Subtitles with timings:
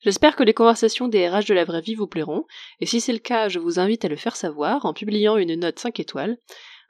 [0.00, 2.44] J'espère que les conversations des RH de la vraie vie vous plairont,
[2.80, 5.54] et si c'est le cas, je vous invite à le faire savoir en publiant une
[5.54, 6.38] note 5 étoiles.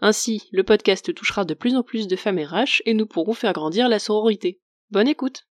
[0.00, 3.52] Ainsi, le podcast touchera de plus en plus de femmes RH et nous pourrons faire
[3.52, 4.60] grandir la sororité.
[4.90, 5.44] Bonne écoute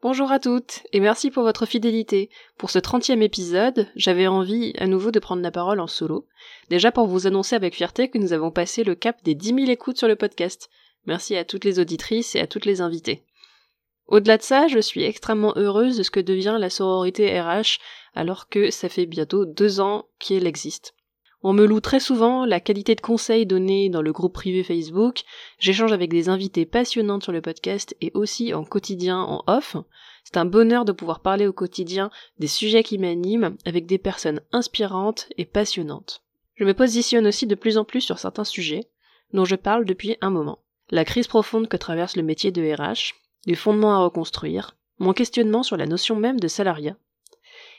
[0.00, 2.28] Bonjour à toutes, et merci pour votre fidélité.
[2.58, 6.26] Pour ce 30e épisode, j'avais envie à nouveau de prendre la parole en solo.
[6.70, 9.58] Déjà pour vous annoncer avec fierté que nous avons passé le cap des 10 000
[9.70, 10.68] écoutes sur le podcast.
[11.06, 13.24] Merci à toutes les auditrices et à toutes les invitées.
[14.06, 17.78] Au-delà de ça, je suis extrêmement heureuse de ce que devient la sororité RH
[18.14, 20.94] alors que ça fait bientôt deux ans qu'elle existe.
[21.44, 25.22] On me loue très souvent la qualité de conseils donnés dans le groupe privé Facebook,
[25.58, 29.76] j'échange avec des invités passionnantes sur le podcast et aussi en quotidien en off.
[30.22, 34.40] C'est un bonheur de pouvoir parler au quotidien des sujets qui m'animent avec des personnes
[34.52, 36.22] inspirantes et passionnantes.
[36.54, 38.88] Je me positionne aussi de plus en plus sur certains sujets
[39.32, 40.60] dont je parle depuis un moment.
[40.90, 43.14] La crise profonde que traverse le métier de RH,
[43.46, 46.96] les fondements à reconstruire, mon questionnement sur la notion même de salariat,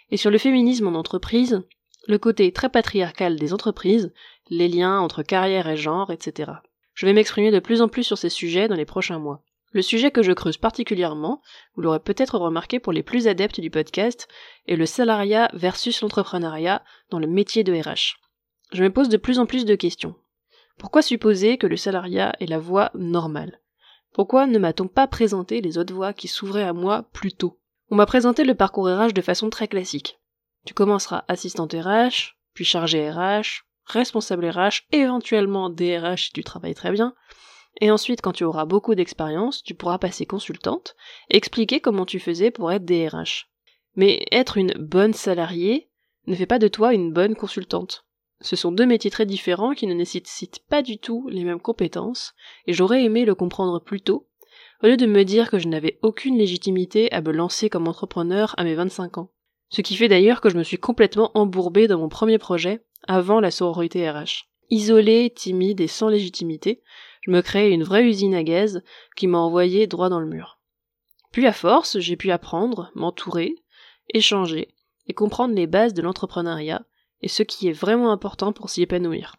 [0.10, 1.64] et sur le féminisme en entreprise,
[2.08, 4.12] le côté très patriarcal des entreprises,
[4.50, 6.52] les liens entre carrière et genre, etc.
[6.94, 9.42] Je vais m'exprimer de plus en plus sur ces sujets dans les prochains mois.
[9.72, 11.42] Le sujet que je creuse particulièrement,
[11.76, 14.28] vous l'aurez peut-être remarqué pour les plus adeptes du podcast,
[14.68, 18.20] est le salariat versus l'entrepreneuriat dans le métier de RH.
[18.72, 20.16] Je me pose de plus en plus de questions.
[20.78, 23.60] Pourquoi supposer que le salariat est la voie normale?
[24.14, 27.60] Pourquoi ne m'a-t-on pas présenté les autres voies qui s'ouvraient à moi plus tôt?
[27.90, 30.20] On m'a présenté le parcours RH de façon très classique.
[30.66, 36.92] Tu commenceras assistante RH, puis chargé RH, responsable RH, éventuellement DRH si tu travailles très
[36.92, 37.14] bien,
[37.82, 40.96] et ensuite quand tu auras beaucoup d'expérience, tu pourras passer consultante
[41.30, 43.50] expliquer comment tu faisais pour être DRH.
[43.96, 45.90] Mais être une bonne salariée
[46.28, 48.06] ne fait pas de toi une bonne consultante.
[48.44, 52.34] Ce sont deux métiers très différents qui ne nécessitent pas du tout les mêmes compétences,
[52.68, 54.28] et j'aurais aimé le comprendre plus tôt,
[54.84, 58.54] au lieu de me dire que je n'avais aucune légitimité à me lancer comme entrepreneur
[58.58, 59.32] à mes 25 ans.
[59.70, 63.40] Ce qui fait d'ailleurs que je me suis complètement embourbée dans mon premier projet, avant
[63.40, 64.50] la sororité RH.
[64.70, 66.84] Isolée, timide et sans légitimité,
[67.22, 68.84] je me créais une vraie usine à gaz
[69.16, 70.60] qui m'a envoyé droit dans le mur.
[71.32, 73.56] Puis à force, j'ai pu apprendre, m'entourer,
[74.14, 74.68] échanger
[75.08, 76.86] et comprendre les bases de l'entrepreneuriat,
[77.24, 79.38] et ce qui est vraiment important pour s'y épanouir.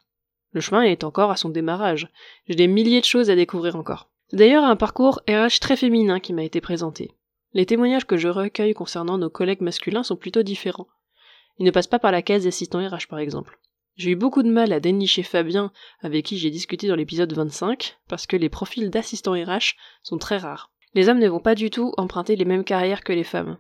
[0.53, 2.09] Le chemin est encore à son démarrage.
[2.49, 4.11] J'ai des milliers de choses à découvrir encore.
[4.33, 7.13] D'ailleurs un parcours RH très féminin qui m'a été présenté.
[7.53, 10.89] Les témoignages que je recueille concernant nos collègues masculins sont plutôt différents.
[11.59, 13.61] Ils ne passent pas par la case d'assistant RH par exemple.
[13.97, 15.71] J'ai eu beaucoup de mal à dénicher Fabien,
[16.01, 20.39] avec qui j'ai discuté dans l'épisode 25, parce que les profils d'assistants RH sont très
[20.39, 20.73] rares.
[20.95, 23.57] Les hommes ne vont pas du tout emprunter les mêmes carrières que les femmes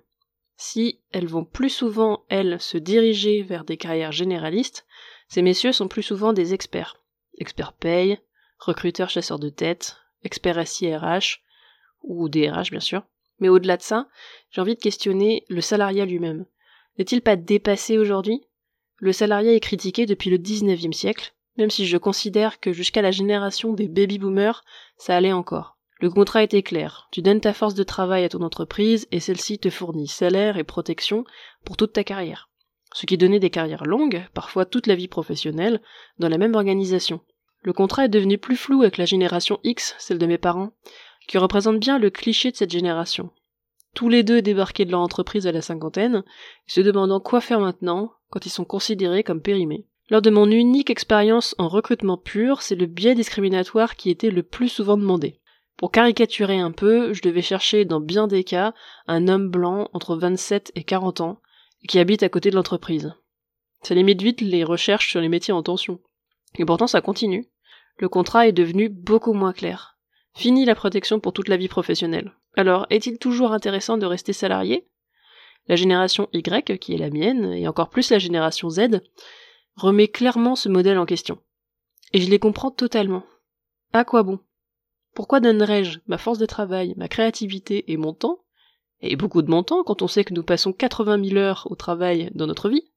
[0.56, 4.86] si elles vont plus souvent, elles, se diriger vers des carrières généralistes,
[5.28, 7.00] ces messieurs sont plus souvent des experts.
[7.38, 8.18] Experts paye,
[8.58, 11.42] recruteurs chasseurs de tête, experts SIRH,
[12.02, 13.02] ou DRH bien sûr.
[13.40, 14.08] Mais au-delà de ça,
[14.50, 16.46] j'ai envie de questionner le salariat lui-même.
[16.98, 18.46] N'est-il pas dépassé aujourd'hui?
[18.98, 23.10] Le salariat est critiqué depuis le 19e siècle, même si je considère que jusqu'à la
[23.10, 24.64] génération des baby-boomers,
[24.96, 25.73] ça allait encore.
[26.04, 27.08] Le contrat était clair.
[27.12, 30.62] Tu donnes ta force de travail à ton entreprise et celle-ci te fournit salaire et
[30.62, 31.24] protection
[31.64, 32.50] pour toute ta carrière.
[32.92, 35.80] Ce qui donnait des carrières longues, parfois toute la vie professionnelle,
[36.18, 37.20] dans la même organisation.
[37.62, 40.72] Le contrat est devenu plus flou avec la génération X, celle de mes parents,
[41.26, 43.30] qui représente bien le cliché de cette génération.
[43.94, 46.22] Tous les deux débarqués de leur entreprise à la cinquantaine,
[46.66, 49.86] se demandant quoi faire maintenant quand ils sont considérés comme périmés.
[50.10, 54.42] Lors de mon unique expérience en recrutement pur, c'est le biais discriminatoire qui était le
[54.42, 55.40] plus souvent demandé.
[55.76, 58.74] Pour caricaturer un peu, je devais chercher dans bien des cas
[59.06, 61.40] un homme blanc entre 27 et 40 ans
[61.88, 63.14] qui habite à côté de l'entreprise.
[63.82, 66.00] Ça limite vite les recherches sur les métiers en tension.
[66.58, 67.50] Et pourtant ça continue.
[67.98, 69.98] Le contrat est devenu beaucoup moins clair.
[70.34, 72.32] Fini la protection pour toute la vie professionnelle.
[72.56, 74.88] Alors, est-il toujours intéressant de rester salarié?
[75.68, 79.00] La génération Y, qui est la mienne, et encore plus la génération Z,
[79.76, 81.38] remet clairement ce modèle en question.
[82.12, 83.24] Et je les comprends totalement.
[83.92, 84.40] À quoi bon?
[85.14, 88.40] Pourquoi donnerais-je ma force de travail, ma créativité et mon temps,
[89.00, 91.76] et beaucoup de mon temps quand on sait que nous passons 80 000 heures au
[91.76, 92.90] travail dans notre vie,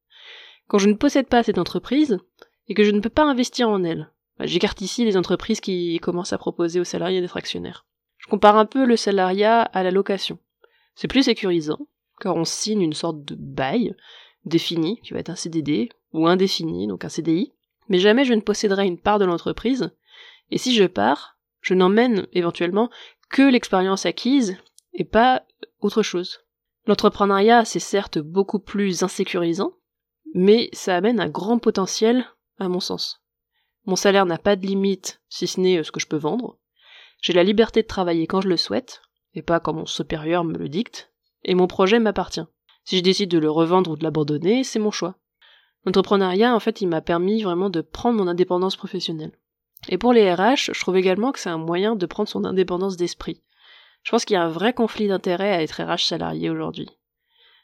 [0.67, 2.19] quand je ne possède pas cette entreprise
[2.67, 4.11] et que je ne peux pas investir en elle.
[4.37, 7.85] Bah, J'écarte ici les entreprises qui commencent à proposer aux salariés d'être actionnaires.
[8.17, 10.39] Je compare un peu le salariat à la location.
[10.95, 11.79] C'est plus sécurisant,
[12.19, 13.95] car on signe une sorte de bail
[14.45, 17.53] défini, qui va être un CDD, ou indéfini, donc un CDI,
[17.89, 19.91] mais jamais je ne posséderai une part de l'entreprise,
[20.49, 21.36] et si je pars,
[21.67, 22.89] je n'emmène éventuellement
[23.29, 24.57] que l'expérience acquise
[24.93, 25.43] et pas
[25.81, 26.39] autre chose.
[26.85, 29.73] L'entrepreneuriat, c'est certes beaucoup plus insécurisant,
[30.33, 32.25] mais ça amène un grand potentiel,
[32.57, 33.21] à mon sens.
[33.85, 36.57] Mon salaire n'a pas de limite, si ce n'est euh, ce que je peux vendre.
[37.21, 39.01] J'ai la liberté de travailler quand je le souhaite,
[39.33, 41.11] et pas quand mon supérieur me le dicte,
[41.43, 42.47] et mon projet m'appartient.
[42.85, 45.15] Si je décide de le revendre ou de l'abandonner, c'est mon choix.
[45.83, 49.37] L'entrepreneuriat, en fait, il m'a permis vraiment de prendre mon indépendance professionnelle.
[49.89, 52.97] Et pour les RH, je trouve également que c'est un moyen de prendre son indépendance
[52.97, 53.41] d'esprit.
[54.03, 56.89] Je pense qu'il y a un vrai conflit d'intérêt à être RH salarié aujourd'hui.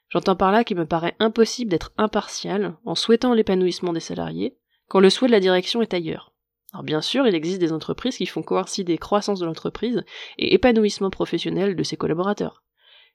[0.09, 4.57] J'entends par là qu'il me paraît impossible d'être impartial en souhaitant l'épanouissement des salariés,
[4.87, 6.33] quand le souhait de la direction est ailleurs.
[6.71, 10.03] Alors bien sûr, il existe des entreprises qui font coïncider croissance de l'entreprise
[10.37, 12.63] et épanouissement professionnel de ses collaborateurs.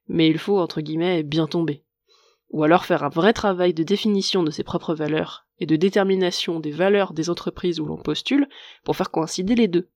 [0.07, 1.85] Mais il faut, entre guillemets, bien tomber.
[2.51, 6.61] Ou alors faire un vrai travail de définition de ses propres valeurs et de détermination
[6.61, 8.49] des valeurs des entreprises où l'on postule
[8.85, 9.89] pour faire coïncider les deux.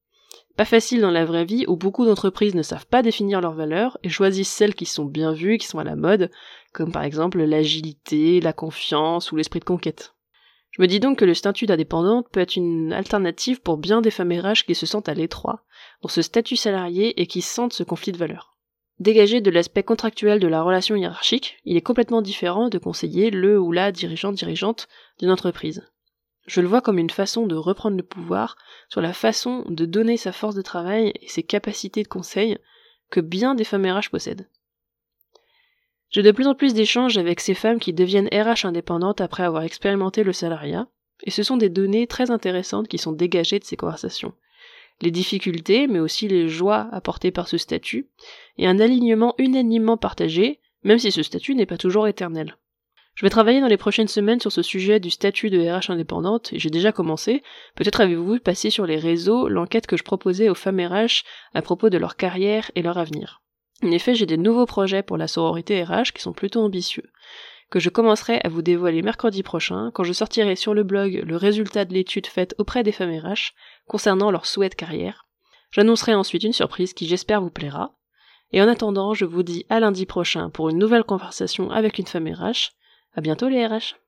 [0.56, 3.98] Pas facile dans la vraie vie où beaucoup d'entreprises ne savent pas définir leurs valeurs
[4.02, 6.30] et choisissent celles qui sont bien vues, qui sont à la mode,
[6.72, 10.14] comme par exemple l'agilité, la confiance ou l'esprit de conquête.
[10.70, 14.10] Je me dis donc que le statut d'indépendante peut être une alternative pour bien des
[14.10, 15.64] femmes RH qui se sentent à l'étroit
[16.02, 18.51] dans ce statut salarié et qui sentent ce conflit de valeurs.
[18.98, 23.58] Dégagé de l'aspect contractuel de la relation hiérarchique, il est complètement différent de conseiller le
[23.58, 25.88] ou la dirigeante dirigeante d'une entreprise.
[26.46, 28.56] Je le vois comme une façon de reprendre le pouvoir
[28.88, 32.58] sur la façon de donner sa force de travail et ses capacités de conseil
[33.10, 34.48] que bien des femmes RH possèdent.
[36.10, 39.62] J'ai de plus en plus d'échanges avec ces femmes qui deviennent RH indépendantes après avoir
[39.62, 40.88] expérimenté le salariat,
[41.22, 44.34] et ce sont des données très intéressantes qui sont dégagées de ces conversations.
[45.02, 48.08] Les difficultés, mais aussi les joies apportées par ce statut,
[48.56, 52.56] et un alignement unanimement partagé, même si ce statut n'est pas toujours éternel.
[53.14, 56.52] Je vais travailler dans les prochaines semaines sur ce sujet du statut de RH indépendante,
[56.52, 57.42] et j'ai déjà commencé.
[57.74, 61.60] Peut-être avez-vous vu passer sur les réseaux l'enquête que je proposais aux femmes RH à
[61.60, 63.42] propos de leur carrière et leur avenir.
[63.82, 67.10] En effet, j'ai des nouveaux projets pour la sororité RH qui sont plutôt ambitieux,
[67.72, 71.36] que je commencerai à vous dévoiler mercredi prochain quand je sortirai sur le blog le
[71.36, 73.54] résultat de l'étude faite auprès des femmes RH
[73.88, 75.26] concernant leur souhait de carrière.
[75.70, 77.94] J'annoncerai ensuite une surprise qui j'espère vous plaira.
[78.52, 82.06] Et en attendant, je vous dis à lundi prochain pour une nouvelle conversation avec une
[82.06, 82.72] femme RH.
[83.14, 84.01] À bientôt les RH.